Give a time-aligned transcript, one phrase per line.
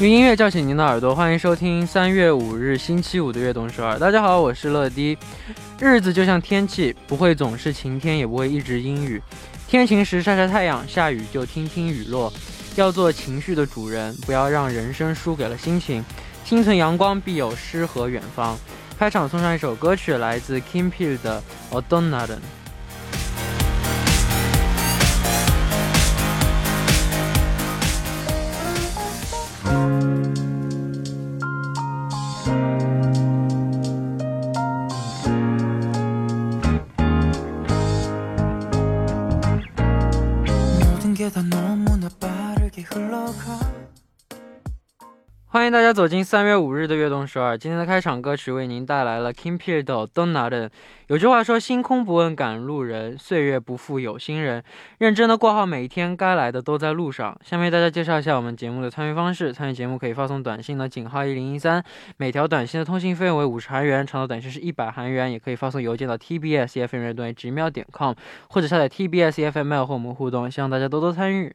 [0.00, 3.98] 用音乐叫醒您的耳朵，欢迎收听三月五日星期五的悦动首尔。
[3.98, 5.18] 大家好，我是乐迪。
[5.80, 9.20] 日子就像天气，不会总是晴天，也不会一直阴雨。
[9.66, 12.32] 天晴时晒晒太阳，下雨就听听雨落。
[12.76, 16.04] 要做情绪的主人，不要让人生输给了心情。
[16.44, 18.56] 心存阳光，必有诗和远方。
[18.96, 21.42] 开场送上一首歌曲，来自 Kim Peel 的
[21.76, 21.82] 《o
[45.68, 47.58] 欢迎大家走进三月五日的悦动首尔。
[47.58, 50.48] 今天的开场歌曲为您带来了 Kim Peel 的《Don't Know》。
[51.08, 54.64] 有句话说：“星空不问赶路人，岁月不负有心人。”
[54.96, 57.38] 认真的过好每一天，该来的都在路上。
[57.44, 61.84] 下面为大家介绍一下我们节目的参与方式：参与节目可以发送短信的井号一零一三，
[62.16, 65.30] 每条短信的通信费用为五十韩元，长的短信是一百韩元。
[65.30, 68.14] 也可以发送邮件到 tbsfm 乐队直瞄点 com，
[68.48, 70.50] 或者下载 tbsfm 和我们互动。
[70.50, 71.54] 希望大家多多参与。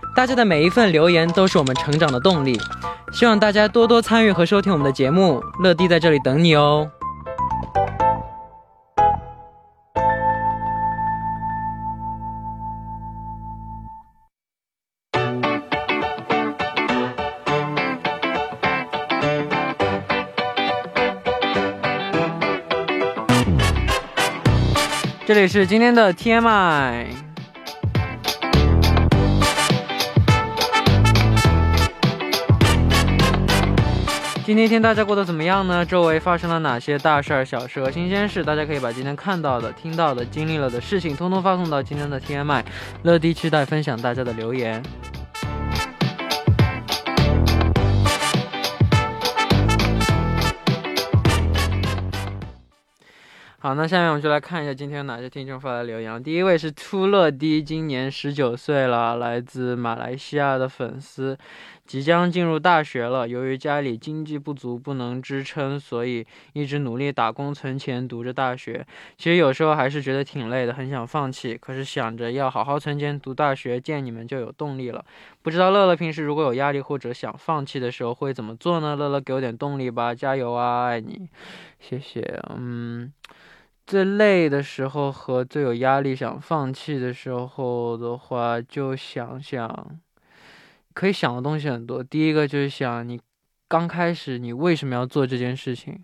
[0.13, 2.59] 大家的每一份留言都是我们成长的动力。
[3.11, 6.89] 希望大家多多参与和收听我们的节目，乐迪在这里等你哦。
[25.25, 27.30] 这里是今天的 TMI。
[34.51, 35.85] 今天一天大家过得怎么样呢？
[35.85, 38.43] 周围发生了哪些大事儿、小事和新鲜事？
[38.43, 42.61] 大家可以把今天看到的、听到的、经历了的事情，通通发送到今天的 TMI。
[43.03, 44.83] 乐迪期待分享大家的留言。
[53.59, 56.21] 好，那下面我们就来看一下今天有哪些听众发来留言。
[56.21, 61.37] 第一位是初乐迪，今年十九岁了，来自马来西亚的粉丝。
[61.91, 68.87] 即将进入大学了，由于家里经济不足，不能支撑，所以一直努力打工存钱，读着大学。
[69.17, 71.53] 其实有时候还是觉得挺累的，很想放弃。
[71.53, 75.03] 可是想着要好好存钱读大学，见你们就有动力了。
[75.41, 78.95] 不知道乐乐平时如果有压力或者想放弃的时候会怎么做呢？
[78.95, 81.27] 乐乐给我点动力吧，加油啊，爱你，
[81.77, 82.39] 谢谢。
[82.55, 83.11] 嗯，
[83.85, 89.99] 最累的时候和最有压力想放弃的时候的话，就想想。
[90.93, 92.03] 可以想的东西很多。
[92.03, 93.19] 第一个就是想你
[93.67, 96.03] 刚开始你为什么要做这件事情？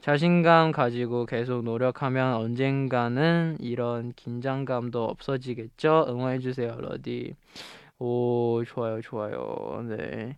[0.00, 6.06] 자신감 가지고 계속 노력하면 언젠가는 이런 긴장감도 없어지겠죠?
[6.08, 7.34] 응원해주세요, 러디.
[7.98, 9.84] 오, 좋아요, 좋아요.
[9.88, 10.36] 네.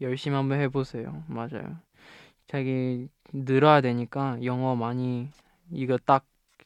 [0.00, 1.24] 열심히 한번 해보세요.
[1.26, 1.78] 맞아요.
[2.46, 5.28] 자기 늘어야 되니까 영어 많이,
[5.70, 6.24] 이거 딱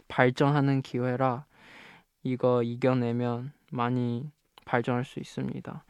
[0.08, 1.46] 발전하는 기회라
[2.22, 4.30] 이거 이겨내면 많이
[4.65, 5.81] 발전할 수 있습니다.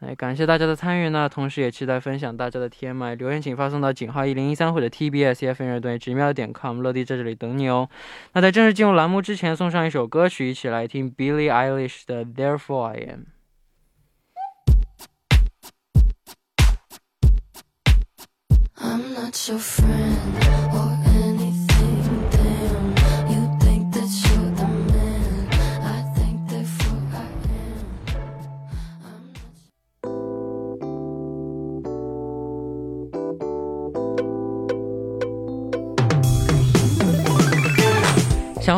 [0.00, 7.88] 哎，感谢大家的参与呢，同时也期待分享大家的 TMI 留言，请发送到井号一零一三或者 TBS EFM 乐队直瞄点 com，乐迪在这里等你哦。
[8.32, 13.26] 那在正式进入栏目之前，送上一首歌曲，一起来听 Billie Eilish 的 Therefore I Am。
[18.76, 20.97] I'm not your friend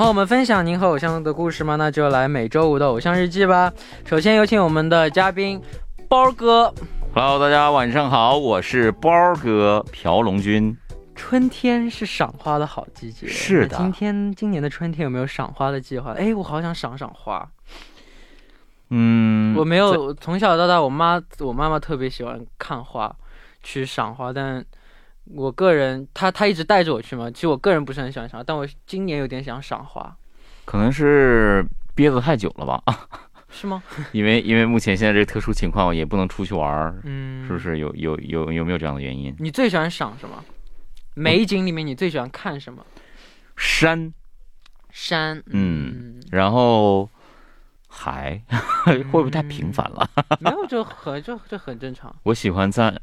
[0.01, 1.75] 和我们分享您和偶像的故事吗？
[1.75, 3.71] 那就来每周五的偶像日记吧。
[4.03, 5.61] 首先有请我们的嘉宾
[6.09, 6.73] 包哥。
[7.13, 10.75] Hello，大家晚上好，我是包哥朴龙君。
[11.13, 13.27] 春天是赏花的好季节。
[13.27, 16.13] 是的今天今年的春天有没有赏花的计划？
[16.13, 17.47] 哎，我好想赏赏花。
[18.89, 23.15] 嗯，我没有，从小到大，我妈我妈妈特别喜欢看花，
[23.61, 24.65] 去赏花，但
[25.25, 27.29] 我个人，他他一直带着我去嘛。
[27.31, 30.15] 其实我个人不是很喜欢赏花，但我今年有点想赏花，
[30.65, 31.65] 可能是
[31.95, 32.81] 憋得太久了吧，
[33.49, 33.81] 是吗？
[34.11, 37.59] 因为因为目前现在这个特殊情况也不能出去玩儿，嗯，是不？
[37.59, 39.35] 是有有有有没有这样的原因？
[39.39, 40.43] 你最喜欢赏什么？
[41.13, 42.85] 美景里面你最喜欢看什么？
[43.57, 44.13] 山，
[44.91, 47.07] 山，嗯，然后
[47.87, 48.41] 海，
[48.85, 50.09] 会不会太频繁了？
[50.39, 52.15] 没有，就很就这很正常。
[52.23, 52.97] 我喜欢在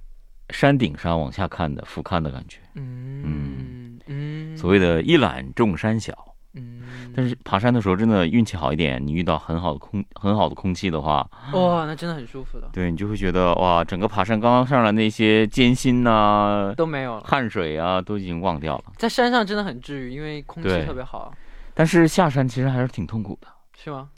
[0.51, 6.13] 山顶上往下看的俯瞰的感觉，嗯嗯，所谓的一览众山小。
[6.55, 6.81] 嗯，
[7.15, 17.23] 但是爬山的时候真的运气好一点，你遇到很好的空很好的空气的话，哇，那真的很舒服的，对你就会觉得哇，整个爬山刚刚上来那些艰辛呐、都没有了。
[17.25, 18.85] 汗水啊，都已经忘掉了。
[18.97, 21.33] 在山上真的很治愈，因为空气特别好，
[21.75, 23.49] 但是下山其实还是挺痛苦的。
[23.77, 24.09] 是吗？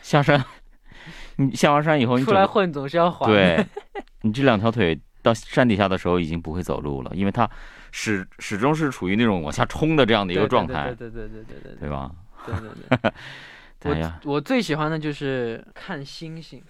[0.00, 0.42] 下山，
[1.36, 3.26] 你下完山以后，你出来混总是要还。
[3.26, 3.66] 对，
[4.22, 7.48] 你这两条腿到山底下的时候已经不会走路了，因为它
[7.92, 12.10] 始始终是处于那种往下冲的这样的一个状态，对对对对对对，对吧？
[12.44, 13.12] 对对对。
[14.24, 16.62] 我我最喜欢的就是看星星。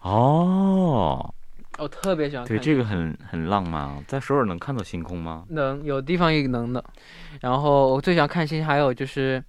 [0.00, 1.34] 哦。
[1.78, 2.44] 我特别喜欢。
[2.44, 4.02] 对，这个很很浪漫啊。
[4.08, 5.44] 在首尔能看到星空吗？
[5.50, 6.82] 能，有地方也能的。
[7.40, 9.42] 然后我最想看星星，还有就是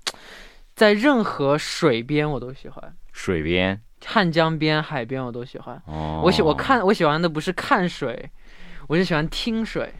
[0.75, 2.95] 在任何水边我都喜欢。
[3.11, 3.81] 水边。
[4.06, 5.81] 汉江边、海边我都喜欢。
[5.86, 8.30] 哦，我喜我看我喜欢的不是看水，
[8.88, 9.94] 我是喜欢听水。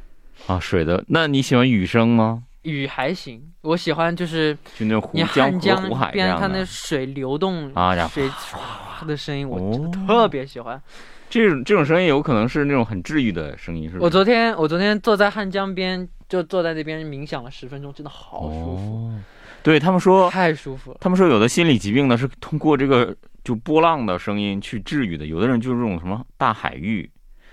[0.48, 2.44] 啊水的，那你喜欢雨声吗？
[2.64, 10.82] 雨还行，我喜欢就是就那种湖汉江湖海这边它那水流动啊呀水唰的声音，我真的哦特别喜欢。
[11.30, 13.98] 这种这种声音有可能是那种很治愈的声音，是？
[14.00, 19.20] 我昨天我昨天坐在汉江边，就坐在那边冥想了十分钟，真的好舒服，哦，
[19.64, 20.98] 对他们说，太舒服了。
[21.00, 23.16] 他们说有的心理疾病呢是通过这个
[23.50, 27.10] 就波浪的声音去治愈的，有的人就是这种什么大海域，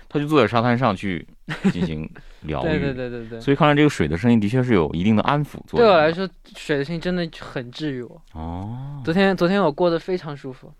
[0.07, 1.27] 他就坐在沙滩上去
[1.71, 2.07] 进行
[2.41, 2.69] 疗愈。
[2.69, 3.41] 对对对对对。
[3.41, 5.79] 所以看来这个水的声音的确是有一定的安抚作用。
[5.79, 8.21] 对我来，说，水的声音真的很治愈我。
[8.33, 10.71] 哦，昨天昨天我过得非常舒服，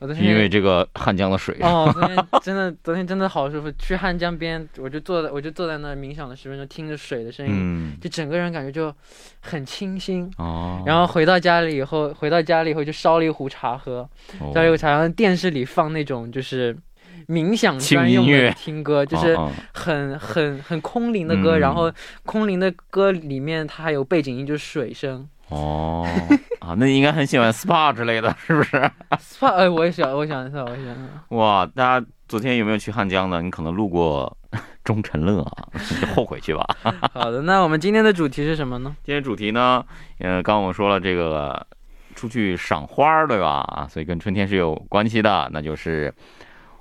[0.00, 1.56] 我昨是天因为这个汉江的水。
[1.60, 3.70] 哦， 昨天真的昨天真的好舒服。
[3.78, 8.94] 去汉江边，我就坐在我就坐在那冥想了十分钟，听着水的声音，嗯，就整个人感觉就
[9.40, 10.30] 很清新。
[10.38, 14.08] 哦，然后回到家里以后，回到家里以后就烧了一壶茶喝，
[14.40, 16.76] 哦烧了一壶茶，然后电视里放那种就是
[17.26, 19.36] 冥想专用音乐的听歌，就是
[19.72, 21.92] 很很很空灵的歌，然嗯后
[22.24, 25.28] 空灵的歌里面它还有背景音，就是水声。
[25.49, 26.07] 哦
[26.59, 28.77] 啊，那你应该很喜欢 SPA 之类的，是不是？
[29.11, 30.95] SPA，哎，我也想，我想一下，我想一下。
[31.29, 33.41] 哇，大家昨天有没有去汉江呢？
[33.41, 34.35] 你可能路过
[34.83, 36.65] 中晨乐啊，你就后悔去吧。
[37.13, 38.95] 好的，那我们今天的主题是什么呢？
[39.03, 39.85] 今天主题呢，
[40.19, 41.65] 呃，刚刚我们说了这个
[42.15, 43.59] 出去赏花儿，对吧？
[43.67, 46.11] 啊，所以跟春天是有关系的，那就是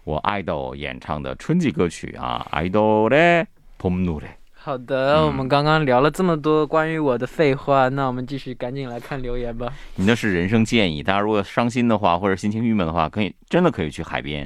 [0.04, 3.46] 我爱豆演唱的春季歌曲啊，爱豆的
[3.78, 4.24] 봄노래。
[4.67, 5.27] 好的，嗯。
[5.27, 9.71] 我们刚刚聊了这么多关于我的废话，那我们继续赶紧来看留言吧。
[9.95, 14.45] 你那是人生建议，大家如果伤心的话，或者心情郁闷的话，可以真的可以去海边，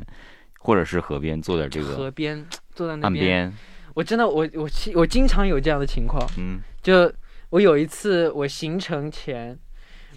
[0.59, 3.53] 或者是河边，做点这个河边坐在那边，岸边，
[3.95, 7.11] 我真的我我其我经常有这样的情况，嗯，就
[7.49, 9.57] 我有一次我行程前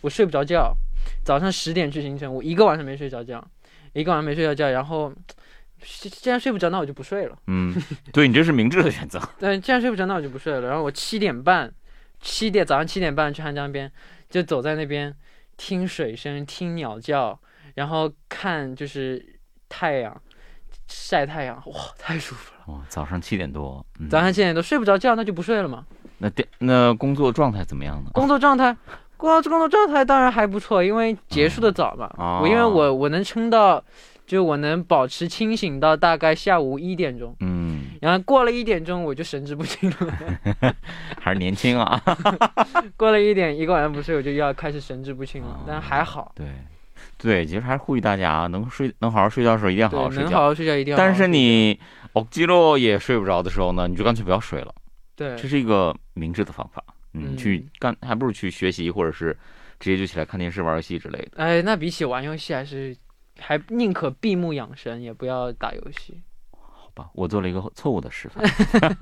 [0.03, 0.77] 我睡不着觉，
[1.25, 3.43] 早上十点去行程，我一个晚上没睡着觉，
[3.95, 5.11] 一个晚上没睡着觉，然后
[5.85, 7.37] 既既然睡不着，那我就不睡了。
[7.47, 7.75] 嗯，
[8.13, 9.21] 对你这是明智的选择。
[9.39, 10.69] 对，既然睡不着，那我就不睡了。
[10.69, 11.73] 然后我七点半，
[12.21, 13.91] 七点早上七点半去汉江边，
[14.31, 15.15] 就走在那边
[15.57, 17.39] 听水声，听鸟叫，
[17.75, 19.39] 然后看就是
[19.69, 20.21] 太阳
[20.89, 22.75] 晒太阳，哇，太舒服了。
[22.75, 25.85] 哇，早上七点多，嗯、早上七点多睡不着觉，那就不睡了嘛。
[26.19, 28.11] 那电那工作状态怎么样呢？
[28.15, 28.75] 工作状态，
[29.17, 32.11] 工作工作状态当然还不错，因为结束的早嘛。
[32.17, 33.83] 哦我因为我我能撑到
[34.27, 37.37] 就我能保持清醒到大概下午一点钟。
[37.41, 40.75] 嗯，然后过了一点钟我就神志不清了。
[41.21, 42.01] 还是年轻啊！
[42.97, 45.61] 过了一点一个晚上不睡，我就要开始神志不清了。
[45.67, 46.33] 但还好。
[46.35, 46.47] 对，
[47.19, 50.31] 对，其实还是呼吁大家啊，能睡能好好睡觉的时候一定要好好睡觉。
[50.31, 50.99] 能好好睡觉一定要。
[50.99, 51.79] 但是你
[52.13, 54.75] 哦，肌肉也睡不着的时候呢，你就干脆不要睡了。
[55.17, 56.83] 对，这是一个明智的方法。
[57.15, 59.37] 嗯，去干还不如去学习，或者是
[59.79, 61.31] 直接就起来看电视、玩游戏之类的。
[61.37, 62.97] 哎，那比起玩游戏还是
[63.39, 66.23] 还宁可闭目养神，也不要打游戏。
[66.51, 68.45] 好吧，我做了一个错误的示范。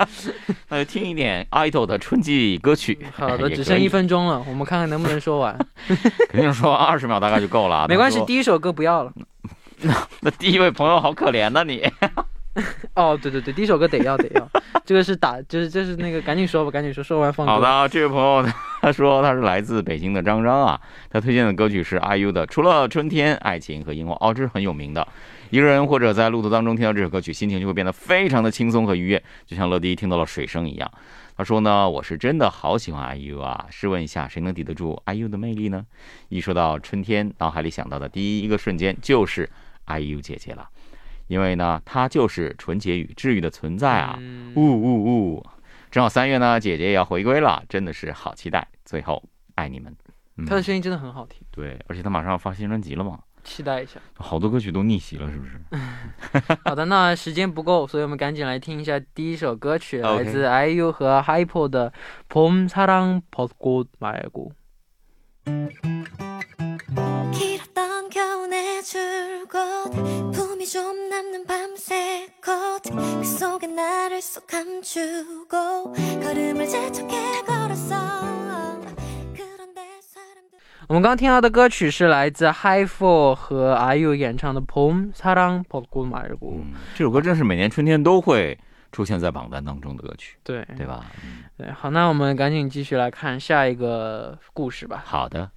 [0.68, 2.98] 那就听一点 idol 的春季歌曲。
[3.14, 5.58] 好的， 只剩一，分钟了，我们看看能不能说完。
[6.30, 7.86] 肯定说二十秒大概就够了啊。
[7.88, 9.12] 没关系，第一首歌不要了。
[9.82, 11.82] 那那第一位朋友好可怜呐、你。
[12.94, 14.48] 哦，对对对，第一首歌得要得要，
[14.84, 17.52] 这个是打，就是就是那个，赶紧说吧，赶紧说，说完放歌。
[17.52, 18.42] 好的，啊，这位朋友
[18.82, 25.06] 他说他是来自北京的张张啊，他推荐的歌曲是 IU 的《除了春天、爱情和樱花》，哦，这是很有名的。
[25.50, 30.90] 一个人或者在路途当中听到这首歌曲，心情就会变得非常的轻松和愉悦，就像乐迪听到了水声一样。
[31.36, 35.86] 他说呢，我是真的好喜欢 IU 啊，试问一下，谁能抵得住 IU 的魅力呢？
[36.28, 39.48] 一说到春天，脑海里想到的第一个瞬间就是
[39.86, 40.68] IU 姐姐了，
[41.28, 44.16] 因为呢，她就是纯洁与治愈的存在啊。
[44.18, 45.04] 嗯呜呜
[45.36, 45.46] 呜！
[45.91, 48.67] 正好三月呢，姐姐也要回归了，真的是好期待。
[48.85, 49.23] 最后，
[49.55, 49.95] 爱你们。
[50.39, 53.99] 嗯他的声音真的很好听，对，而且他马上要发新专辑了嘛，期待一下。
[54.13, 55.59] 好多歌曲都逆袭了，是不是？
[56.63, 61.91] 好的，那时间不够，所以我们赶紧来听一下第一首歌曲， OK 来自 IU 和 Hypo 的《
[62.29, 64.51] 봄사랑벚꽃말고》。
[68.51, 69.89] 길었던 겨우내 줄곧
[70.33, 77.95] 품이 좀 남는 밤새 꽃그 속에 나를 쏙 감추고 걸음을 재촉해 걸었어
[79.33, 86.39] 그런데 사람들 我们刚听到的歌曲是来自 Hypo 和 IU 演唱的《봄사랑벚꽃말고》。
[86.57, 88.59] 嗯，这首歌真是每年春天都会
[88.91, 91.05] 出现在榜单当中的歌曲，对对吧？
[91.23, 95.01] 嗯，对，好，那我们赶紧继续来看下一个故事吧。
[95.05, 95.49] 好的，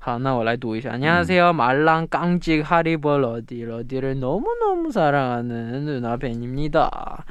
[0.00, 0.92] 好，那我来读一下。
[0.92, 7.24] 안녕하세요 말랑 깡찍 하리보 러디 러디를 너무너무 사랑하는 누나 벤입니다.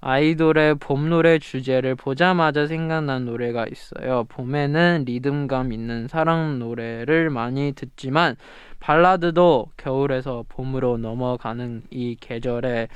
[0.00, 4.24] 아이돌의 봄 노래 주제를 보자마자 생각난 노래가 있어요.
[4.28, 8.36] 봄에는 리듬감 있는 사랑 노래를 많이 듣지만
[8.80, 12.88] 발라드도 겨울에서 봄으로 넘어가는 이 계절에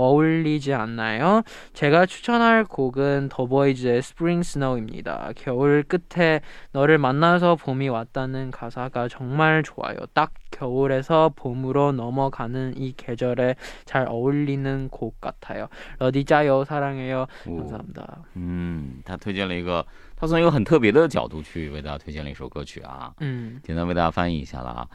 [0.00, 1.42] 어울리지 않나요?
[1.72, 5.30] 제가 추천할 곡은 더보이즈의 Spring Snow입니다.
[5.36, 9.96] 겨울 끝에 너를 만나서 봄이 왔다는 가사가 정말 좋아요.
[10.12, 15.68] 딱 겨울에서 봄으로 넘어가는 이 계절에 잘 어울리는 곡 같아요.
[15.98, 17.26] 러디 짜요 사랑해요.
[17.46, 18.18] 哦 감사합니다.
[18.36, 23.12] 嗯，他推荐了一个，他从一个很特别的角度去为大家推荐了一首歌曲啊。
[23.20, 24.86] 嗯简单为大家翻译一下了啊。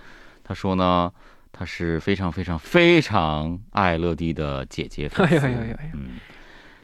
[0.44, 1.12] 他说呢，
[1.59, 5.37] 他是非常非常非常爱乐迪的姐姐粉丝。
[5.47, 6.19] 哎呦哎呦哎呦嗯，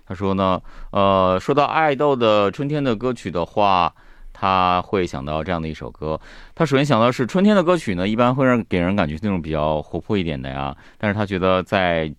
[0.06, 0.60] 他说呢，
[0.90, 3.94] 呃，说到爱豆的春天的歌曲的话，
[4.32, 6.18] 他会想到这样的一首歌。
[6.54, 10.74] 他首先想到是春天的歌曲呢，一般会让给人感觉是那种比较活泼一点的呀。
[10.96, 12.12] 但是他觉得在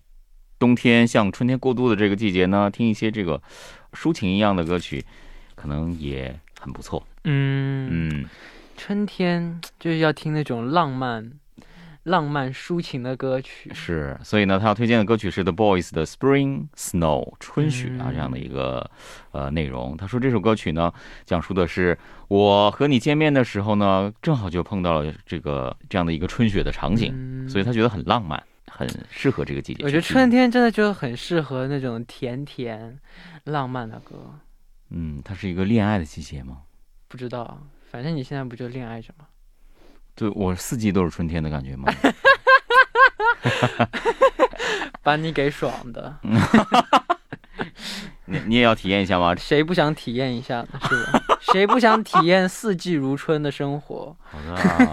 [0.58, 3.42] 冬天像春天过渡的这个季节呢，听一些这个
[3.92, 5.04] 抒情一样的歌曲，
[5.54, 7.04] 可能也很不错。
[7.24, 8.28] 嗯，嗯，
[8.76, 11.30] 春天就是要听那种浪漫、
[12.04, 13.70] 浪漫抒情的歌曲。
[13.74, 18.90] 是，所以呢，他要推荐的歌曲是 The Boys 的《Spring Snow》春雪啊嗯这样的一个
[19.32, 19.96] 呃内容。
[19.96, 20.92] 他说这首歌曲呢，
[21.24, 29.82] 讲述的是我和你见面的时候呢，正好就碰到了这个这样的一个春雪的场景，嗯所以他觉得很浪漫，很适合这个季节。
[29.84, 32.98] 我觉得春天真的就很适合那种甜甜、
[33.44, 34.38] 浪漫的歌。
[34.90, 36.58] 嗯，它是一个恋爱的季节吗？
[37.08, 39.26] 不知道，反正你现在不就恋爱着吗？
[40.16, 41.92] 对我四季都是春天的感觉吗？
[45.02, 46.16] 把你给爽的，
[48.26, 49.34] 你你也要体验一下吗？
[49.36, 50.68] 谁不想体验一下呢？
[50.88, 51.20] 是吧？
[51.52, 54.16] 谁不想体验四季如春的生活？
[54.30, 54.92] 好的啊，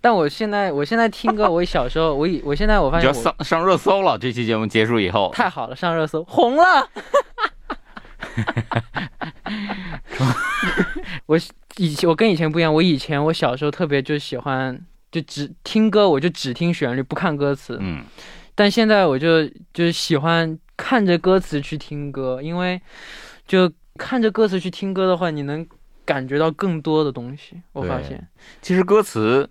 [0.00, 4.18] 但我现在，我现在听歌，我小时候，我以我现在我发现我上上热搜了。
[4.18, 6.88] 这期节目结束以后，太好了，上热搜红了。
[11.26, 11.38] 我
[11.76, 14.80] 以前我跟以前不一样，我以前我小时候特别就喜欢
[15.12, 17.76] 就只听歌，我就只听旋律不看歌词。
[17.80, 18.02] 嗯，
[18.54, 22.80] 但现在我就就是喜欢看着歌词去听歌，因为
[23.46, 25.66] 就看着歌词去听歌的话，你能
[26.04, 27.60] 感觉到更多的东西。
[27.72, 28.28] 我发现，
[28.62, 29.48] 其实歌词，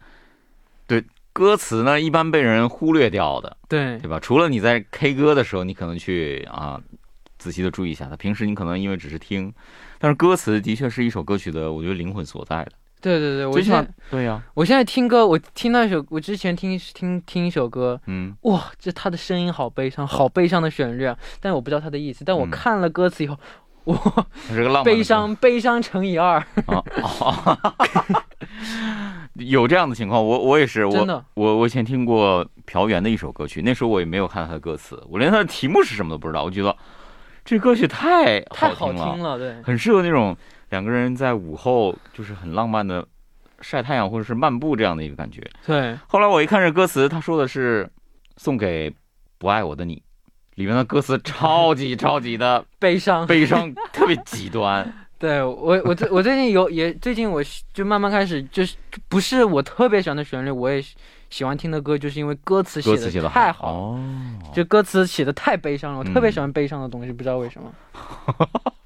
[0.88, 1.03] 对
[1.34, 4.20] 歌词呢，一般被人忽略掉的，对对吧？
[4.20, 6.82] 除了你在 K 歌的时候，你可能去啊
[7.38, 8.15] 仔细的注意一下它。
[8.15, 9.54] 平时你可能因为只是听，
[10.00, 12.72] 但是歌词的确是一首歌曲的，我觉得灵魂所在的。
[13.01, 21.15] 对对对，我最起码现在对呀、我现在听歌，我听那首，我之前听听听一首歌，嗯，哇，这他的声音好悲伤，好悲伤的旋律啊！
[21.39, 23.38] 但我不知道他的意思，但我嗯看了歌词以后，
[23.84, 23.96] 哇，
[24.50, 27.58] 是个浪漫悲伤悲伤乘以二，啊，哦
[29.36, 36.75] 有这样的情况，我我也是，我真的，我我以前听过朴元的一首歌曲，那时候我也没有看他的歌词，我连他的题目是什么都不知道，我觉得
[37.46, 40.36] 这歌曲太太好好听了，听了，对，很适合那种
[40.72, 43.08] 两个人在午后就是很浪漫的
[43.62, 45.42] 晒太阳或者是漫步这样的一个感觉。
[45.66, 47.88] 对，后来我一看这歌词，他说的是
[48.38, 48.92] 送给
[49.38, 50.02] 不爱我的你，
[50.56, 54.92] 里面的歌词超级超级的 悲伤，悲伤，特别极端。
[55.18, 57.42] 对我我最我最近有也最近我
[57.74, 58.75] 就慢慢开始就是
[59.08, 60.84] 不是我特别喜欢的旋律，我也
[61.36, 63.77] 喜喜欢听的歌，就是因为歌词写的的太好了。
[63.77, 67.74] 哦，就歌词写的太悲伤了，我特别嗯喜欢悲伤的东西，不知道为什么。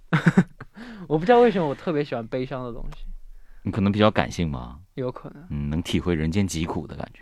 [1.08, 3.06] 我不知道为什么我特别喜欢悲伤的东西，
[3.62, 5.46] 你可能比较感性吧，有可能。
[5.51, 7.22] 嗯，能体会人间疾苦的感觉，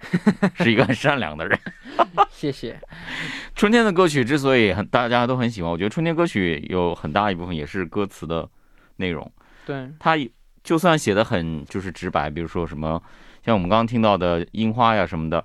[0.64, 1.60] 是一个很善良的人。
[2.32, 2.80] 谢谢。
[3.54, 8.50] 春天的歌曲之所以很大家都很喜欢，我觉得春天歌曲有很大一部分也是歌词的
[8.96, 9.30] 内容。
[9.66, 10.16] 对，它
[10.64, 13.02] 就算写的很就是直白，比如说什么
[13.48, 15.42] 像我们刚刚听到的樱花呀什么的，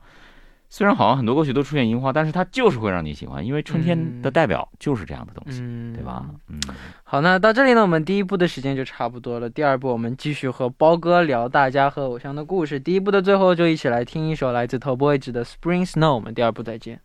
[0.68, 6.26] 虽然好像很多歌曲都出现樱花，但是它就是会让你喜欢，因为春天的代表就是这样的东西，嗯，对吧？？
[6.48, 6.58] 嗯，
[7.04, 9.48] 好，那到这里呢，我们第一部的时间就差不多了。
[9.48, 12.80] 第二部我们继续和包哥聊大家和偶像的故事。
[12.80, 16.00] 第一部的最后就一起来听一首来自 TOYBOYS 的《Spring Snow》。
[16.14, 17.00] 我们第二部再见。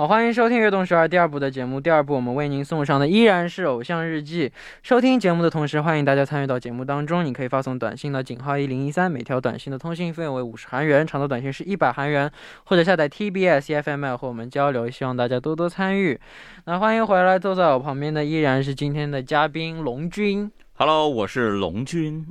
[0.00, 1.78] 好，欢迎收听《悦动十二》第二部的节目。
[1.78, 4.48] 第二部我们为您送上的依然是《偶像日记》。
[4.82, 7.22] 收听节目的同时，欢迎大家参与到节目当中。
[7.22, 12.32] 你可以发送短信到井号一零一三，每条短信的通信费用为五十韩元，长的短信是一百韩元，
[12.64, 14.88] 或者下载 TBS EFML 和我们交流。
[14.88, 16.18] 希望大家多多参与。
[16.64, 20.50] 那欢迎回来，坐在我旁边的依然是今天的嘉宾龙君。
[20.78, 22.26] Hello，我是龙君，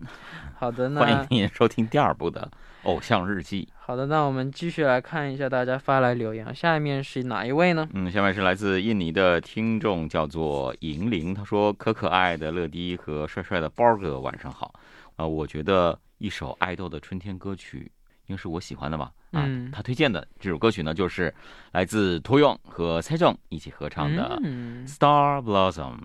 [0.58, 2.50] 好的，欢迎收听第二部的
[2.84, 3.68] 《偶像日记》。
[3.86, 6.54] 好的，那我们继续来看一下大家发来留言。
[6.54, 7.88] 下面是哪一位呢？
[7.94, 11.34] 嗯，下面是来自印尼的听众，叫做银铃。
[11.34, 14.74] 他说：“可可爱的乐迪和帅帅的包哥，晚上好。
[15.16, 17.92] 啊、我觉得一首爱豆的春天歌曲，
[18.28, 19.12] 应该是我喜欢的吧？
[19.32, 21.34] 啊，嗯他推荐的这首歌曲呢，就是
[21.72, 25.96] 来自托勇和蔡正一起合唱的嗯《Star Blossom》，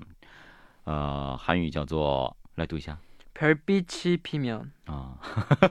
[0.84, 2.98] 呃，韩语叫做来读一下。
[3.33, 4.71] 별빛이피면。
[4.85, 5.17] 啊，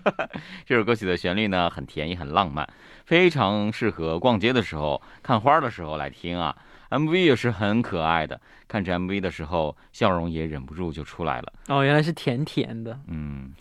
[0.65, 2.69] 这首歌曲的旋律呢很甜也很浪漫，
[3.05, 6.57] 非常适合逛街的时候、看花的时候来听啊。
[6.91, 11.53] MV 也是很可爱的，看着 MV 的时候，笑容也忍不住就出来了。
[11.67, 12.99] 哦，原来是甜甜的。
[13.09, 13.53] 嗯，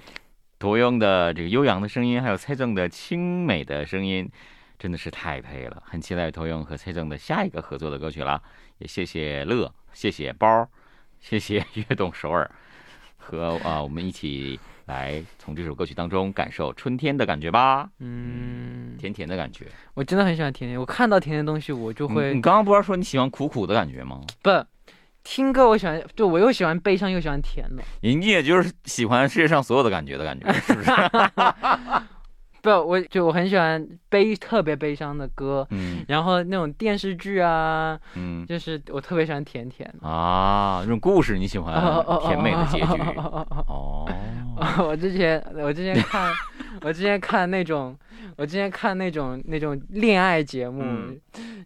[0.57, 4.31] 驼用的这个悠扬的声音，还有蔡正的清美的声音，
[4.79, 5.83] 真的是太配了。
[5.85, 8.41] 很期待驼用和蔡正的下一个合作的歌曲啦。
[8.77, 10.65] 也谢谢乐，谢谢包，
[11.19, 12.49] 谢谢 悦动首尔，
[13.22, 19.66] 和啊我们一起来从这首歌曲当中感受春天的感觉吧，嗯，甜甜的感觉。
[19.94, 24.20] 我真的很喜欢甜甜，我看到甜甜的东西我就会你刚刚不是说你喜欢苦苦的感觉吗？
[24.42, 24.50] 不
[25.22, 27.82] 听歌，我喜欢就我又喜欢悲伤又喜欢甜的。
[28.00, 30.90] 你你也就是喜欢世界上所有的感觉的感觉，是不是？
[32.62, 40.08] 不，我就我很喜欢悲特别悲伤的歌，嗯然后那种电视剧啊，嗯就是我特别喜欢甜甜的。
[40.08, 41.74] 啊，那种故事你喜欢
[42.22, 43.02] 甜美的结局
[43.66, 44.08] 哦。
[44.78, 46.32] 我之前我之前看
[46.82, 47.98] 我之前看那种
[48.36, 51.18] 我之前看那种那种恋爱节目、嗯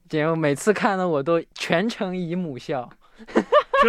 [0.08, 2.88] 节目，每次看的我都全程姨母笑。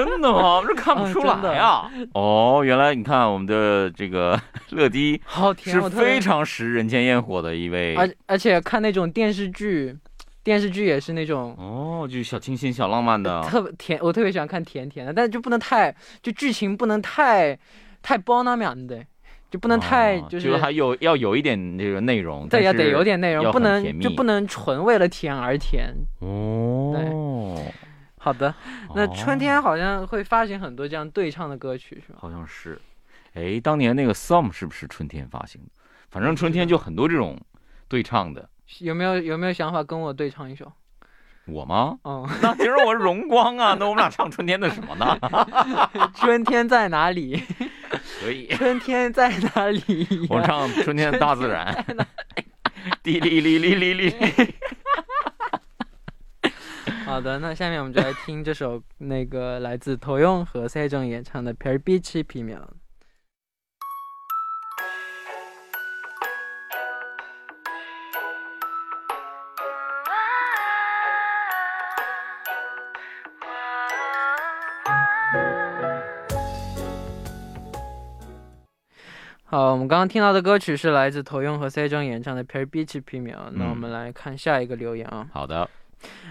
[0.06, 0.64] 真的吗？
[0.68, 4.40] 这看不出来呀、哦，原来你看我们的这个
[4.72, 7.96] 乐迪好甜，是非常食人间烟火的一位。
[7.96, 9.96] 而而且看那种电视剧，
[10.44, 13.42] 电视剧也是那种哦，就是小清新、小浪漫的。
[13.44, 17.58] 特别甜，我特别喜欢看甜甜的，但是就不能太，就剧情不能太
[18.02, 19.04] 太包那面的，
[19.50, 25.94] 就不能太哦就是、还有要有一点这个内容，对，要得有点内容，不能就不能纯为了甜而甜。
[26.20, 27.62] 哦。
[28.20, 28.54] 好的，
[28.96, 32.20] 那哦春天好像会发行很多这样对唱的歌曲，是吧？
[32.22, 32.80] 好像是，
[33.34, 35.70] 哎，当年那个 Some 是不是春天发行的？
[36.10, 37.40] 反正春天就很多这种
[37.88, 38.50] 对唱的。
[38.80, 40.72] 有没有有没有想法跟我对唱一首？
[41.46, 41.98] 我吗？
[42.04, 45.18] 嗯，那其实我是荣光啊，那我们俩唱春天的什么呢？
[46.16, 47.42] 春天在哪里？
[48.20, 50.28] 可以，春天在哪里呀？
[50.30, 51.86] 我唱春天的大自然。
[53.02, 54.16] 滴哩哩哩哩哩。
[57.08, 62.60] 好的，那下面我们就来听这首那个来自头用和赛中演唱的《皮尔比奇皮秒》。
[79.46, 83.48] 好，我们刚刚听到的歌曲是来自头用和赛中演唱的《皮尔比奇皮秒》。
[83.54, 85.28] 那我们来看下一个留言啊。
[85.32, 85.68] 好的。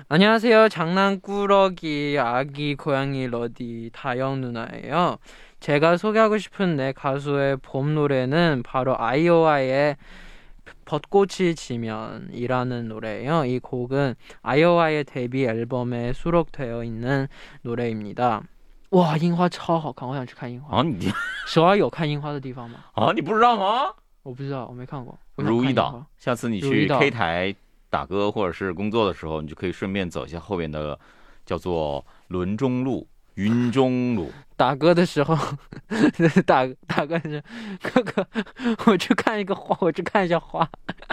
[0.09, 0.69] 안녕하세요.
[0.69, 5.17] 장난꾸러기 아기 고양이 러디 다영 누나예요.
[5.59, 9.95] 제가 소개하고 싶은 내 가수의 봄 노래는 바로 아이오아의
[10.85, 13.45] 벚꽃이 지면이라는 노래예요.
[13.45, 17.27] 이 곡은 아이오아의 데뷔 앨범에 수록되어 있는
[17.61, 18.41] 노래입니다.
[18.89, 20.79] 와, 樱花超好看，我想去看樱花。
[20.79, 21.09] 啊，你
[21.47, 22.79] 首尔有看樱花的地方吗？
[22.93, 23.93] 啊，你不知道吗？
[24.21, 25.17] 我不知道，我没看过。
[25.35, 27.55] 我想如意岛看樱花，下次你去如意岛 K 台
[27.96, 30.98] 打歌或者是工作的时候，你就可以顺便走一下后边的
[31.46, 34.30] 叫做轮中路、云中路。
[34.54, 35.34] 打歌的时候，
[36.44, 37.42] 打打歌的时
[37.82, 38.26] 候，哥哥，
[38.84, 40.68] 我去看一个花，我去看一下花，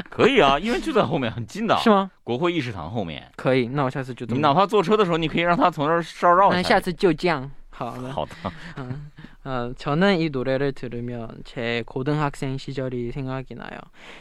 [0.10, 2.12] 可以啊，因为就在后面，很近的，是吗？
[2.22, 3.32] 国会议事堂后面。
[3.38, 4.26] 可以，那我下次就。
[4.26, 6.58] 你哪怕坐车的时候，你可以让他从这儿绕绕一下。
[6.58, 7.50] 那下次就这样。
[7.70, 8.12] 好的。
[8.12, 8.32] 好的，
[8.76, 9.10] 음,
[9.46, 13.78] 어, 저는 이 노래를 들으면 제 고등학생 시절이 생각이 나요.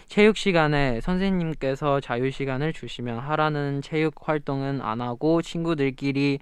[0.09, 6.41] 체육 시간에 선생님께서 자유 시간을 주시면 하라는 체육 활동은 안 하고 친구들끼리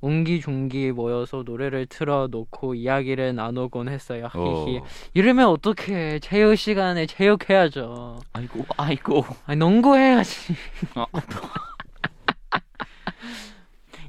[0.00, 4.28] 옹기종기 모여서 노래를 틀어놓고 이야기를 나누곤 했어요.
[4.32, 4.78] 히히.
[4.78, 4.84] 어.
[5.14, 6.20] 이러면 어떡해.
[6.20, 8.20] 체육 시간에 체육해야죠.
[8.32, 9.24] 아이고, 아이고.
[9.46, 10.54] 아니, 농구해야지.
[10.94, 11.04] 어.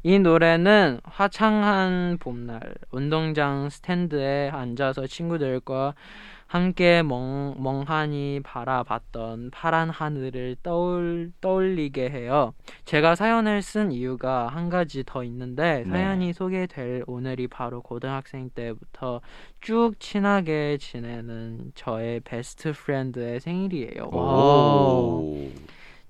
[0.04, 5.94] 이 노래는 화창한 봄날 운동장 스탠드에 앉아서 친구들과
[6.50, 12.54] 함께 멍, 멍하니 바라봤던 파란 하늘을 떠올, 떠올리게 해요.
[12.86, 15.90] 제가 사연을 쓴 이유가 한 가지 더 있는데 네.
[15.92, 19.22] 사연이 소개될 오늘이 바로 고등학생 때부터
[19.62, 24.10] 쭉 친하게 지내는 저의 베스트 프렌드의 생일이에요.
[24.12, 25.22] 와우.
[25.22, 25.52] 오.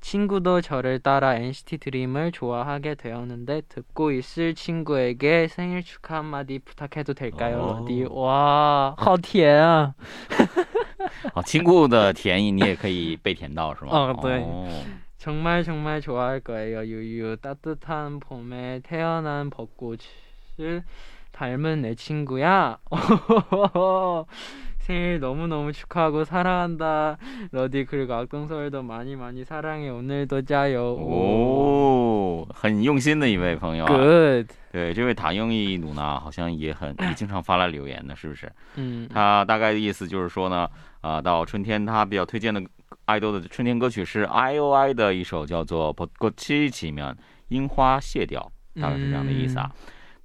[0.00, 7.78] 친구도 저를 따라 NCT 드림을 좋아하게 되었는데 듣고 있을 친구에게 생일 축하 한마디 부탁해도 될까요?
[7.80, 7.88] 오.
[7.88, 9.94] 니 와, 好甜啊!
[11.32, 13.90] 好，亲故的甜意你也可以被甜到是吗？
[13.92, 14.68] 哦对哦
[15.16, 16.84] 정말 정말 좋아할 거예요.
[16.84, 20.84] 유유 따뜻한 봄에 태어난 벚꽃을
[21.32, 22.76] 닮은 내 친구야.
[24.88, 27.16] 생일 너무너무 축하하고 사랑한다.
[27.52, 29.88] 러디 그리고 악동서울도 많이 많이 사랑해.
[29.88, 30.96] 오늘도 자요.
[30.98, 33.88] 哦，很用心的一位朋友啊。
[33.88, 34.48] Good.
[34.72, 38.50] 对，这位塔英一努呢，好像也很也经常发来留言的，是不是？
[38.74, 40.68] 嗯，他大概的意思就是说呢，
[41.00, 42.60] 啊、到春天他比较推荐的
[43.04, 47.14] 爱豆的春天歌曲是 I.O.I 的一首叫做《벚꽃이 지면》，
[47.48, 48.50] 樱花谢掉，
[48.80, 49.70] 大概是这样的意思啊。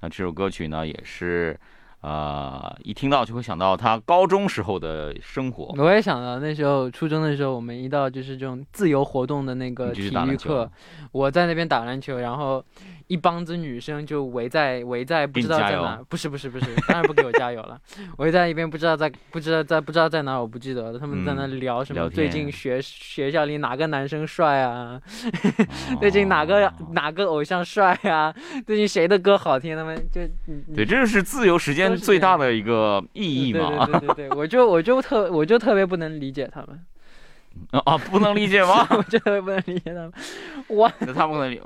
[0.02, 1.60] 那这首歌曲呢，也是
[2.05, 5.75] 呃，一听到就会想到他高中时候的生活。
[5.79, 10.71] 我也想到那时候初中的时候，我们一到就是这种自由活动的那个体育课，
[11.13, 12.63] 我在那边打篮球，然后
[13.07, 17.81] 一帮子女生就围在围在不知道在哪，不是不是不是，当然不给我加油了，
[18.19, 25.01] 围在一边不知道在不知道在不知道在哪，我不记得了，他们在那嗯聊什么聊最近学学校里哪个男生帅啊，
[26.01, 28.35] 最近哪个哦哪个偶像帅啊，
[28.67, 33.87] 最近谁的歌好听，他们就嗯对，这就是自由时间最大的一个意义嘛。
[33.87, 38.87] 对对对对，我就我就特我就特别不能理解他们，啊，不能理解吗？
[38.91, 40.13] 我就特别不能理解他们，
[40.69, 41.61] 我那他不能理，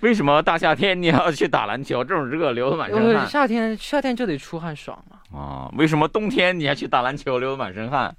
[0.00, 2.02] 为什么大夏天你要去打篮球？
[2.04, 5.70] 这种热，流的满身汗夏天夏天就得出汗爽嘛，啊？
[5.76, 8.14] 为什么冬天你还去打篮球，流的满身汗？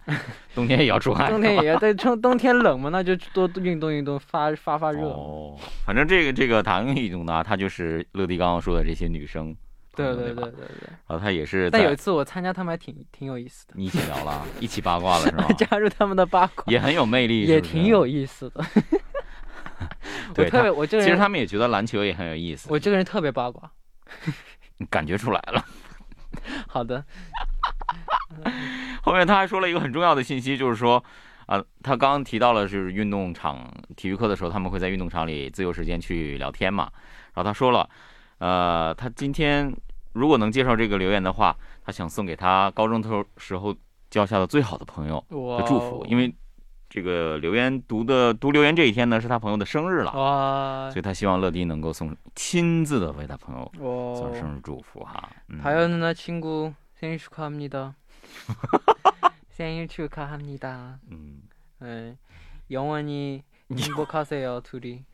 [0.54, 5.08] 冬天也要出汗，冬天也要在冬冬天冷嘛，那就多运动运动，发发发热。
[5.08, 9.56] 哦，反正这个这个塔英运动呢，她就是乐迪刚刚说的这些女生朋
[9.96, 10.52] 对对对对？
[10.52, 10.88] 对。
[11.08, 15.46] 然后他也是但有一次我参加他们还挺挺有意思的，你一起聊了，一起八卦了是吗？
[15.58, 18.64] 加入他们的八卦也很有魅力，也挺有意思的。
[20.34, 23.70] 对特别我这个人其实他们也觉得篮球也很有意思，我这个人特别八卦。
[24.90, 25.64] 感觉出来了。
[26.68, 27.06] 好的，
[29.04, 31.02] 后面他还说了一个很重要的信息，就是说，
[31.46, 36.90] 啊、他刚刚提到了就是运动场体育课的时候，他们会在运动场里自由时间去聊天嘛。
[37.34, 37.88] 然后他说了，
[38.43, 39.75] 呃，他今天
[40.13, 43.75] 如果能介绍这个留言的话，他想送给他高中头时候
[44.11, 46.35] 交下的最好的朋友我的祝福，因为
[46.89, 53.71] 这个留言读的读留言这一天呢是他朋友的生日了，哇所以他希望乐迪能够送亲自的为他朋友
[54.17, 55.29] 送와生日祝福哈。
[55.49, 57.95] 嗯 다현 누나 친구 생일 축하합니다.
[59.51, 60.99] 생일 축하합니다.
[61.11, 61.43] 嗯，
[61.81, 62.17] 네.
[62.71, 65.05] 영원히 행복하세요 둘이.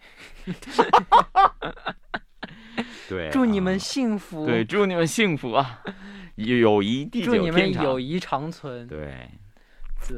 [3.10, 4.46] 对，祝你们啊幸福。
[4.46, 5.82] 对，祝你们幸福啊，
[6.38, 7.84] 友谊地久祝你们天长。
[7.84, 8.88] 友谊长存。
[8.88, 9.28] 对，
[10.00, 10.16] 怎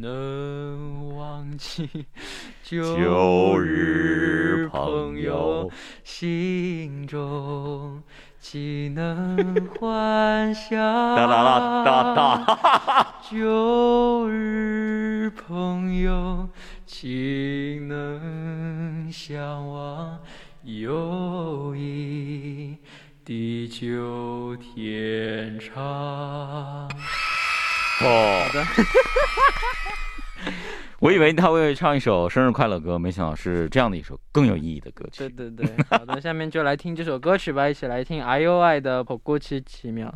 [0.00, 1.88] 能忘记
[2.64, 5.70] 旧旧日日朋朋友友，
[6.02, 8.02] 心中
[8.40, 9.36] 岂能
[9.78, 10.76] 幻想？
[11.16, 13.14] 哒哒哒哒哒。
[13.30, 16.48] 旧日朋友，
[16.84, 20.18] 岂能相忘？
[20.66, 22.76] 友谊
[23.24, 25.78] 地久天长。
[25.78, 26.88] 哦，
[28.02, 28.64] 好的，
[30.98, 35.28] 我以为他会唱一首生日快乐歌，没想到是这样的一首更有意义的歌曲。
[35.28, 40.08] 对对对，好的，下面就来听这首歌曲吧，一起来听 I O I 的《过去奇妙》。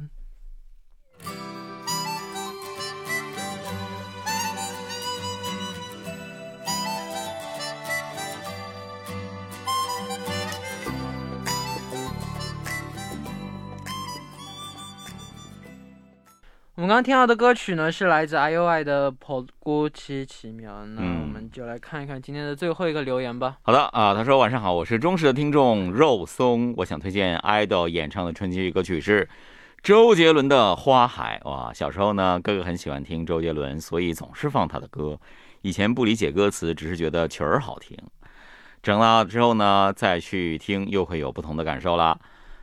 [16.81, 20.87] 我们刚刚听到的歌曲呢，是来自 I O I 的破谷七奇妙。
[20.87, 23.59] 那我们就来看一看今天的最后一个留言吧。
[23.61, 26.73] 好的啊，他说晚上好，我是忠实的听众肉松。
[26.79, 29.29] 我想推荐 idol 演唱的春季歌曲是
[29.83, 31.39] 周杰伦的花海。
[31.45, 35.21] 哇，小时候呢，哥哥很喜欢听周杰伦，所以总是放他的歌。
[35.61, 37.95] 以前不理解歌词，只是觉得曲儿好听。
[38.83, 42.19] 整了之后呢，再去听又会有不同的感受啦。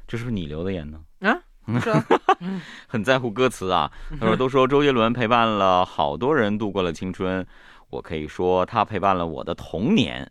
[0.08, 0.99] 这是不是你留的言呢？
[1.19, 1.93] 啊，你说。
[2.88, 3.91] 很在乎歌词啊。
[4.19, 7.45] 他说：“都说周杰伦陪伴了好多人度过了青春，
[7.89, 10.30] 我可以说他陪伴了我的童年，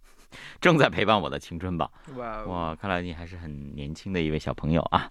[0.60, 1.90] 正在陪伴我的青春吧。
[2.16, 5.10] 哇看来你还是很年轻的一位小朋友啊。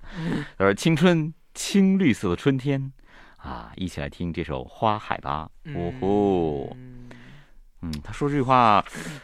[0.57, 2.91] 他说：“青春，青绿色的春天
[3.37, 7.09] 啊，一起来听这首《花海》吧。”哦吼，嗯
[7.81, 8.83] 嗯，他说这句话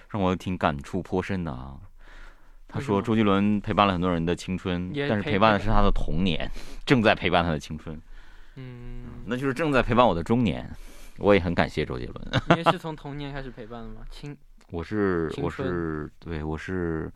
[0.10, 1.78] 让我挺感触颇深的啊。
[2.70, 6.50] 他说周杰伦陪伴了很多人的青春，但是陪陪伴的是他的童年，
[6.86, 8.00] 正在陪伴他的青春。
[8.56, 10.70] 嗯，那就是正在陪伴我的中年。
[11.18, 12.44] 我也很感谢周杰伦。
[12.50, 14.02] 你也是从童年开始陪伴的吗？
[14.10, 14.38] 青
[14.72, 17.12] 我是我是对我是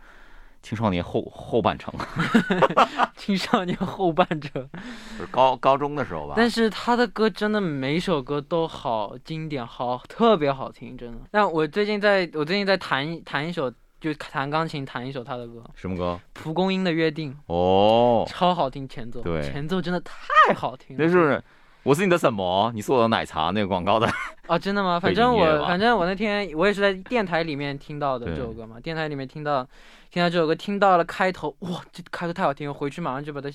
[0.61, 1.93] 青少年后后半程
[3.15, 4.69] 青少年后半程，
[5.17, 6.33] 就是高高中的时候吧。
[6.35, 11.19] 但是他的歌真的每一首歌都好经典，好特别好听，真的。
[11.31, 13.71] 但我最近在我最近在弹一弹一首，
[14.03, 16.19] 就弹钢琴弹一首他的歌，什么歌？
[16.33, 21.05] 《蒲公英的约定》，哦，超好听，前奏，对前奏真的太好听了。
[21.05, 21.41] 那是
[21.83, 22.69] 我是你的什么？
[22.75, 24.11] 你是我的奶茶那个广告的。
[24.47, 24.99] 啊，真的吗？
[24.99, 29.65] 反正我反正我那天我也是在电台里面听到的这首歌嘛，电台里面听到
[30.11, 33.49] 听到这首歌，听到了开头，哇，这开头太好听了，回去马上就把它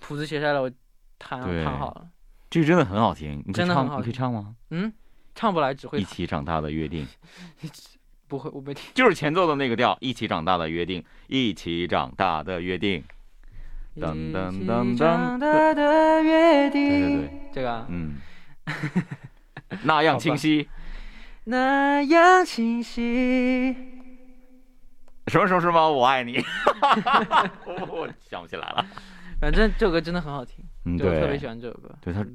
[0.00, 0.70] 谱子写下来，我
[1.18, 2.06] 弹弹好了。
[2.50, 4.54] 这个真的很好听，真的很好你可以唱吗？
[4.68, 4.92] 嗯，
[5.34, 7.08] 唱不来，只会一起长大的约定，
[8.26, 8.84] 不会，我没听。
[8.94, 13.02] 就是前奏的那个调，一起长大的约定，一起长大的约定。
[13.96, 16.88] 噔噔噔噔长大的约定。
[16.88, 18.16] 对对对，这个啊，嗯，
[19.84, 20.68] 那样清晰。
[21.44, 23.72] 那样清晰。
[25.28, 26.42] 什么什么什么，我爱你。
[27.66, 28.84] 我 我想不起来了。
[29.40, 31.94] 反正这首歌真的很好听，嗯，对我特别喜，欢这首歌。
[32.00, 32.32] 对它对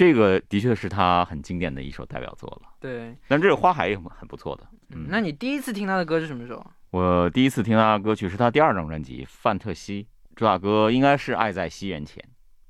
[0.00, 2.72] 这个的确是他很经典的一首代表作了。
[2.80, 4.66] 对，但这个花海也很很不错的。
[4.94, 6.66] 嗯，那你第一次听他的歌是什么时候？
[6.88, 12.24] 我第一次听他的歌曲是他第二张专辑《范特西》，主打歌应该是《爱在西元前》。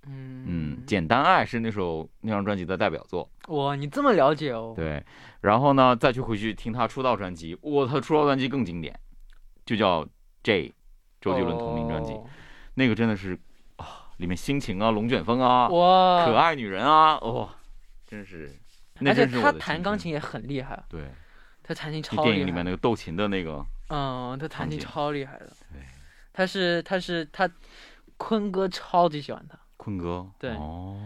[0.09, 3.31] 嗯嗯，简单爱是那首那张专辑的代表作。
[3.47, 4.73] 哇，你这么了解哦？
[4.75, 5.01] 对，
[5.40, 8.99] 然后呢，再去回去听他出道专辑，哇，他出道专辑更经典，
[9.64, 10.05] 就叫
[10.43, 10.69] 《J》，
[11.21, 12.27] 周杰伦同名专辑，哦
[12.75, 13.38] 那个真的是啊，
[14.20, 17.48] 里面心情啊，龙卷风啊，哇，可爱女人啊，哇、
[18.06, 18.54] 真是，
[19.00, 19.59] 那而且真是我他。
[19.59, 21.11] 弹钢琴也很厉害，对，
[21.62, 22.24] 他弹琴超厉害。
[22.26, 25.46] 电影里面那个斗琴的那个，嗯，他弹琴超厉害的。
[25.72, 25.80] 对，
[26.35, 27.48] 他是他是他，
[28.18, 30.50] 坤哥超级喜欢他，坤哥，对。
[30.50, 30.96] 哦。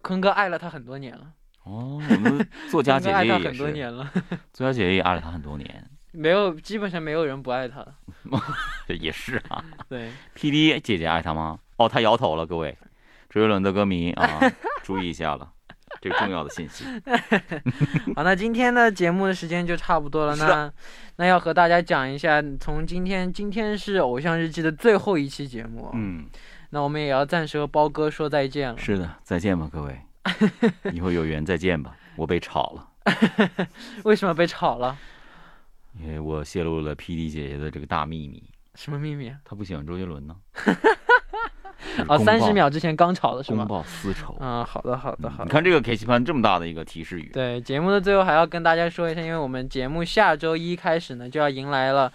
[0.00, 1.32] 坤哥爱了他很多年了，
[1.64, 4.08] 哦，我们的作家 姐姐也他很多是，年了，
[4.52, 7.84] 作家姐姐也爱了他很多年，没有基本上没有人不爱他。
[8.86, 9.64] 这 也是啊。
[9.88, 11.58] 对，P D 姐姐爱他吗？
[11.76, 12.76] 哦，他摇头了，各位，
[13.28, 14.40] 周杰伦的歌迷啊，
[14.82, 15.50] 注意一下了，
[16.00, 16.84] 这个重要的信息。
[18.14, 20.36] 好，那今天的节目的时间就差不多了。
[20.36, 20.72] 那
[21.16, 26.26] 那要和大家讲一下，从今天今天是《偶像日记》的最后一期节目，嗯，
[26.70, 28.78] 那我们也要暂时和包哥说再见了。
[28.78, 30.00] 是的，再见吧，各位，
[30.92, 31.96] 以后有缘再见吧。
[32.16, 32.88] 我被炒了，
[34.04, 34.96] 为什么被炒了？
[36.00, 38.42] 因为我泄露了 P D 姐姐的这个大秘密，
[38.74, 39.36] 什么秘密啊？
[39.44, 40.36] 她不喜欢周杰伦呢。
[42.08, 43.64] 啊，三十秒秒之前刚炒的是吗？
[43.64, 44.36] 公报私仇。
[44.40, 45.44] 嗯，好的，好的，好的。
[45.44, 52.10] 你看这个给棋盘这么大的一个提示语，对，节目的最后还要跟大家说一下，因为我们节目下周一开始呢就要迎来了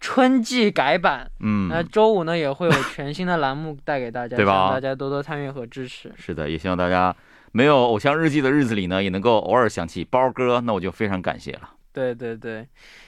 [0.00, 6.10] 春季改版，嗯那嗯，周五呢也会有全新的栏目 带给大家，对吧希望大家多多参与和支持。
[6.16, 7.14] 是的，也希望大家
[7.52, 11.68] 没有偶像日记的日子里呢，也能够偶尔想起包哥，那我就非常感谢了。
[11.92, 12.60] 对对对，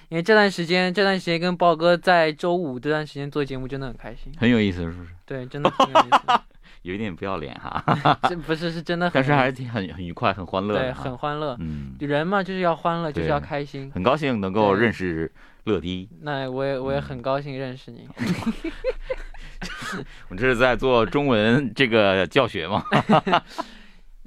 [0.08, 5.08] 因为这段时间这段时间跟豹哥在周五这段时间做节目真的很开心，很有意思，是不是？
[5.24, 6.40] 对，真的很有意思。
[6.82, 7.80] 有一点不要脸哈，
[8.28, 11.56] 这不是是真的很，但是还是挺很很愉快，很欢乐对很欢乐。
[11.60, 13.88] 嗯，人嘛就是要欢乐，就是要开心。
[13.94, 15.30] 很高兴能够认识
[15.62, 16.08] 乐迪。
[16.22, 18.08] 那我也我也嗯很高兴认识你。
[20.28, 22.84] 我这是在做中文这个教学嘛？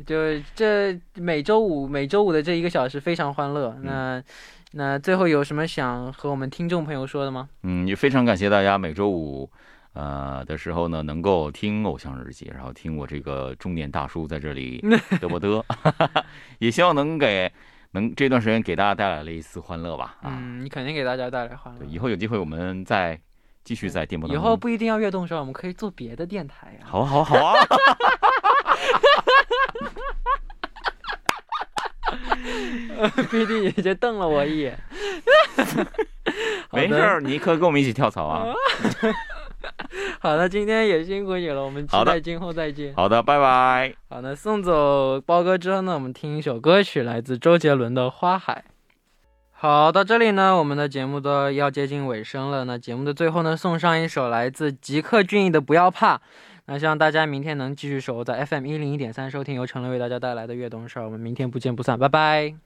[0.05, 3.77] 就这每周五每周五的这一个小时非常欢乐。
[3.81, 4.21] 那
[4.71, 7.47] 那最后有什么想和我们听众朋友说的吗？
[7.63, 9.49] 嗯，也非常感谢大家每周五。
[9.93, 14.81] 呃的时候呢，能够听《偶像日记》，然后听我这个中年大叔在这里
[15.21, 15.63] 嘚啵嘚，
[16.59, 17.49] 也希望能给
[17.91, 20.17] 能这段时间给大家带来了一丝欢乐吧。
[20.21, 21.87] 啊，嗯，你肯定给大家带来欢乐对，。
[21.87, 23.17] 以后有机会我们再
[23.63, 24.43] 继续在电波当中。
[24.43, 27.55] 以后不一定要悦动少，我们可以做别的电台呀、好啊好啊好啊，
[33.29, 34.79] p D 姐姐瞪了我一眼。
[36.71, 38.53] 没事儿，你可跟我们一起跳槽啊。
[40.19, 42.93] 好的，今天也辛苦你了，我们期待今后再见。
[42.95, 43.95] 好的，拜拜。
[44.09, 48.63] 好的，送走包哥之后呢，我们听一首歌曲，来自周杰伦的《花海》。
[49.51, 52.65] 好，到这里呢，我们的节目都要接近尾声了。
[52.65, 56.17] 那节目的最后呢，送上一首来自吉克隽逸的《不要怕》。
[56.67, 61.05] 那希望大家明天能继续守候在 FM 一零一点三收听由陈乐为大家带来的悦动事儿。
[61.05, 62.64] 我们明天不见不散，拜拜。